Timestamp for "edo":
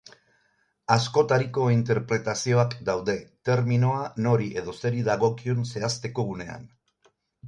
4.63-4.73